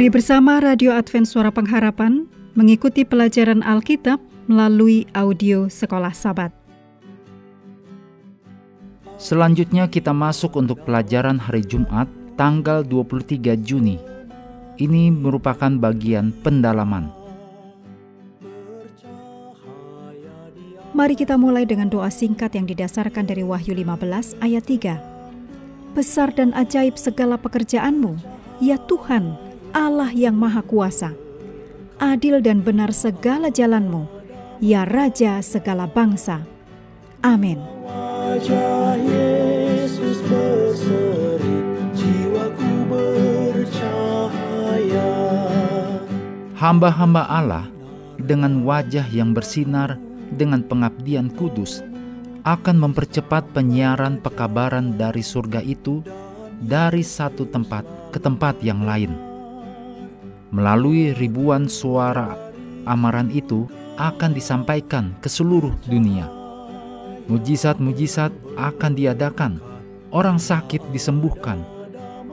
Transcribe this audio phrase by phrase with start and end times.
[0.00, 2.24] Mari bersama Radio Advent Suara Pengharapan
[2.56, 4.16] mengikuti pelajaran Alkitab
[4.48, 6.56] melalui audio Sekolah Sabat.
[9.20, 12.08] Selanjutnya kita masuk untuk pelajaran hari Jumat
[12.40, 14.00] tanggal 23 Juni.
[14.80, 17.12] Ini merupakan bagian pendalaman.
[20.96, 25.92] Mari kita mulai dengan doa singkat yang didasarkan dari Wahyu 15 ayat 3.
[25.92, 28.16] Besar dan ajaib segala pekerjaanmu,
[28.64, 31.14] ya Tuhan, Allah yang Maha Kuasa.
[32.00, 34.08] Adil dan benar segala jalanmu,
[34.58, 36.42] ya Raja segala bangsa.
[37.20, 37.60] Amin.
[37.84, 43.92] wajah Yesus berseri, jiwaku bercahaya.
[46.56, 47.68] Hamba-hamba Allah
[48.16, 50.00] dengan wajah yang bersinar
[50.32, 51.84] dengan pengabdian kudus
[52.48, 56.00] akan mempercepat penyiaran pekabaran dari surga itu
[56.64, 59.29] dari satu tempat ke tempat yang lain.
[60.50, 62.34] Melalui ribuan suara
[62.82, 66.26] amaran itu akan disampaikan ke seluruh dunia.
[67.30, 69.62] Mujizat-mujizat akan diadakan,
[70.10, 71.62] orang sakit disembuhkan,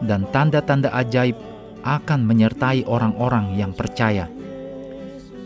[0.02, 1.38] dan tanda-tanda ajaib
[1.86, 4.26] akan menyertai orang-orang yang percaya.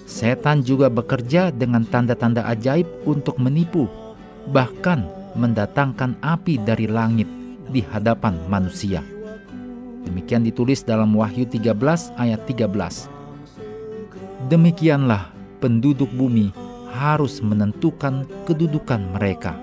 [0.07, 3.91] Setan juga bekerja dengan tanda-tanda ajaib untuk menipu,
[4.47, 7.27] bahkan mendatangkan api dari langit
[7.67, 9.03] di hadapan manusia.
[10.05, 13.09] Demikian ditulis dalam Wahyu 13 ayat 13.
[14.49, 15.29] Demikianlah
[15.61, 16.49] penduduk bumi
[16.91, 19.55] harus menentukan kedudukan mereka.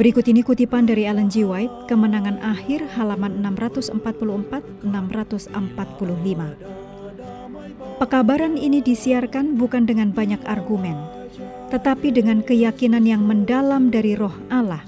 [0.00, 1.44] Berikut ini kutipan dari Ellen G.
[1.44, 4.80] White, kemenangan akhir halaman 644-645.
[8.00, 10.96] Pekabaran ini disiarkan bukan dengan banyak argumen,
[11.68, 14.80] tetapi dengan keyakinan yang mendalam dari roh Allah.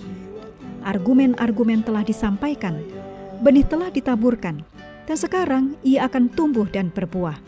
[0.82, 2.82] Argumen-argumen telah disampaikan,
[3.38, 4.66] benih telah ditaburkan,
[5.06, 7.38] dan sekarang ia akan tumbuh dan berbuah.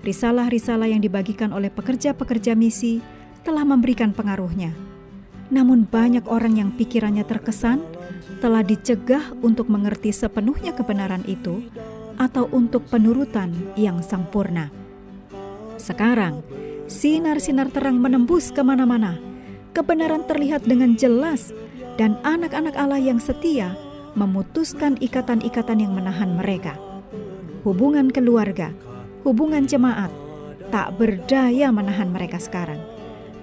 [0.00, 3.04] Risalah-risalah yang dibagikan oleh pekerja-pekerja misi
[3.44, 4.72] telah memberikan pengaruhnya.
[5.52, 7.82] Namun banyak orang yang pikirannya terkesan
[8.42, 11.62] telah dicegah untuk mengerti sepenuhnya kebenaran itu
[12.16, 14.72] atau untuk penurutan yang sempurna.
[15.76, 16.40] Sekarang,
[16.88, 19.20] sinar-sinar terang menembus ke mana-mana.
[19.76, 21.52] Kebenaran terlihat dengan jelas
[21.96, 23.76] dan anak-anak Allah yang setia
[24.16, 26.76] memutuskan ikatan-ikatan yang menahan mereka.
[27.64, 28.72] Hubungan keluarga,
[29.26, 30.08] hubungan jemaat,
[30.72, 32.78] tak berdaya menahan mereka sekarang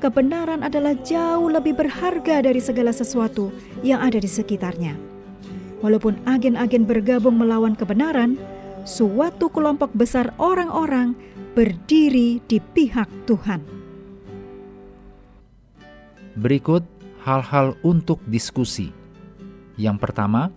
[0.03, 3.55] kebenaran adalah jauh lebih berharga dari segala sesuatu
[3.87, 4.99] yang ada di sekitarnya.
[5.79, 8.35] Walaupun agen-agen bergabung melawan kebenaran,
[8.83, 11.15] suatu kelompok besar orang-orang
[11.55, 13.63] berdiri di pihak Tuhan.
[16.35, 16.83] Berikut
[17.23, 18.91] hal-hal untuk diskusi.
[19.79, 20.51] Yang pertama,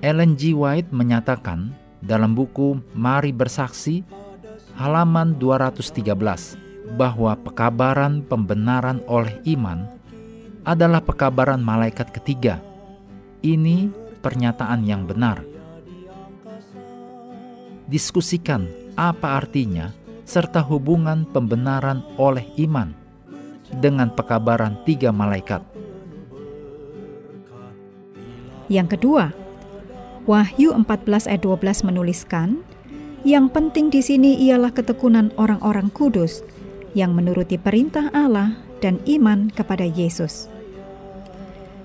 [0.00, 0.56] Ellen G.
[0.56, 4.02] White menyatakan dalam buku Mari Bersaksi
[4.74, 9.86] halaman 213 bahwa pekabaran pembenaran oleh iman
[10.66, 12.58] adalah pekabaran malaikat ketiga.
[13.44, 13.92] Ini
[14.24, 15.44] pernyataan yang benar.
[17.86, 18.66] Diskusikan
[18.96, 19.92] apa artinya
[20.24, 23.01] serta hubungan pembenaran oleh iman
[23.78, 25.64] dengan pekabaran tiga malaikat.
[28.72, 29.36] Yang kedua,
[30.22, 32.62] Wahyu 14 ayat 12 menuliskan,
[33.26, 36.46] yang penting di sini ialah ketekunan orang-orang kudus
[36.94, 40.50] yang menuruti perintah Allah dan iman kepada Yesus.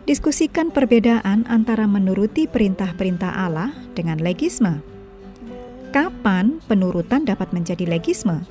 [0.07, 4.79] Diskusikan perbedaan antara menuruti perintah-perintah Allah dengan legisme.
[5.91, 8.47] Kapan penurutan dapat menjadi legisme?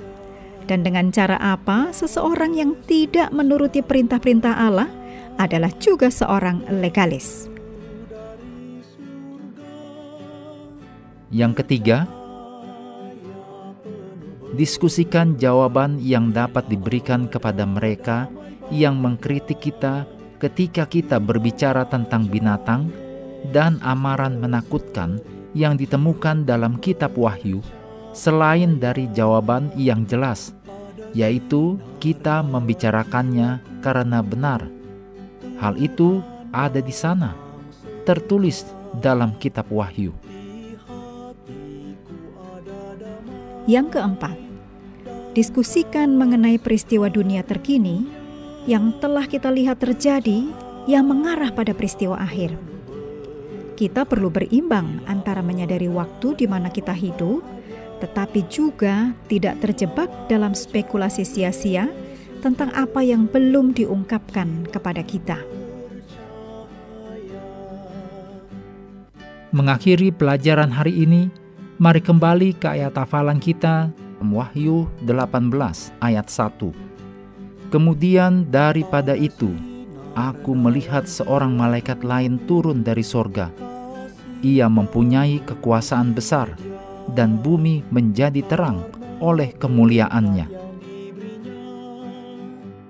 [0.66, 4.91] Dan dengan cara apa seseorang yang tidak menuruti perintah-perintah Allah
[5.38, 7.46] adalah juga seorang legalis?
[11.31, 12.06] Yang ketiga,
[14.55, 18.26] diskusikan jawaban yang dapat diberikan kepada mereka
[18.70, 20.06] yang mengkritik kita
[20.43, 22.90] ketika kita berbicara tentang binatang
[23.55, 25.23] dan amaran menakutkan
[25.56, 27.64] yang ditemukan dalam kitab Wahyu,
[28.12, 30.52] selain dari jawaban yang jelas,
[31.16, 34.68] yaitu kita membicarakannya karena benar.
[35.56, 36.20] Hal itu
[36.52, 37.32] ada di sana,
[38.04, 38.68] tertulis
[39.00, 40.12] dalam kitab Wahyu.
[43.64, 44.36] Yang keempat,
[45.32, 48.04] diskusikan mengenai peristiwa dunia terkini
[48.68, 50.52] yang telah kita lihat terjadi
[50.84, 52.52] yang mengarah pada peristiwa akhir.
[53.74, 57.56] Kita perlu berimbang antara menyadari waktu di mana kita hidup,
[57.98, 61.88] tetapi juga tidak terjebak dalam spekulasi sia-sia
[62.44, 65.40] tentang apa yang belum diungkapkan kepada kita.
[69.56, 71.32] Mengakhiri pelajaran hari ini,
[71.81, 73.88] mari kembali ke ayat hafalan kita,
[74.20, 75.52] Wahyu 18
[76.02, 77.72] ayat 1.
[77.72, 79.49] Kemudian daripada itu,
[80.12, 83.49] aku melihat seorang malaikat lain turun dari sorga.
[84.44, 86.52] Ia mempunyai kekuasaan besar,
[87.16, 88.84] dan bumi menjadi terang
[89.24, 90.52] oleh kemuliaannya.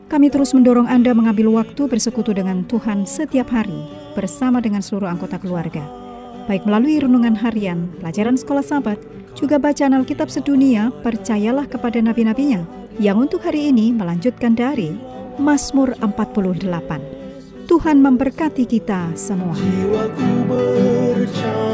[0.06, 5.38] Kami terus mendorong Anda mengambil waktu bersekutu dengan Tuhan setiap hari bersama dengan seluruh anggota
[5.38, 5.82] keluarga.
[6.46, 9.02] Baik melalui renungan harian, pelajaran sekolah sahabat,
[9.34, 12.62] juga bacaan Alkitab sedunia, percayalah kepada nabi-nabinya,
[13.02, 14.94] yang untuk hari ini melanjutkan dari
[15.42, 16.70] Mazmur 48.
[17.66, 19.58] Tuhan memberkati kita semua.
[19.58, 21.66] Jiwaku bercahaya